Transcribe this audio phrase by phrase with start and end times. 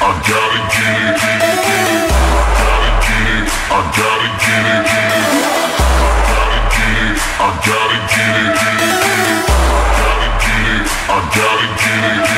[0.00, 1.18] I gotta get
[12.32, 12.37] it,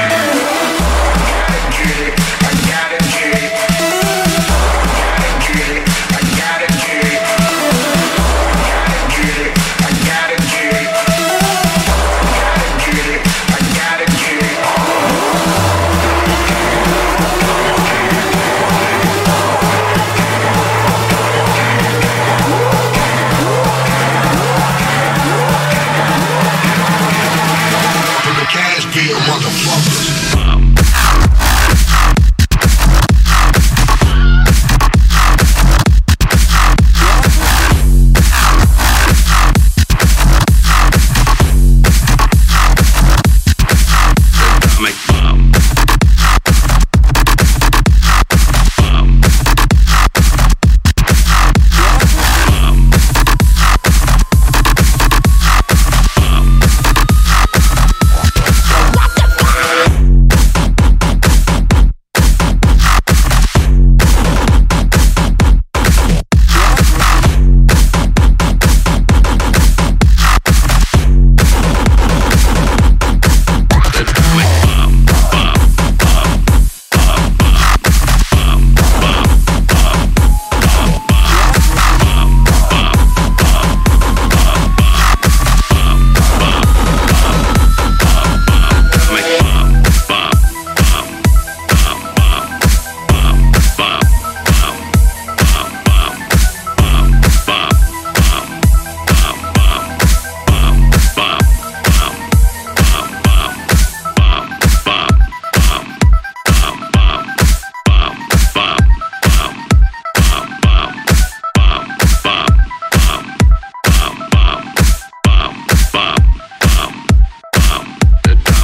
[29.30, 30.09] motherfuckers.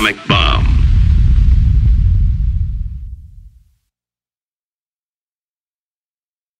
[0.06, 0.35] comic book.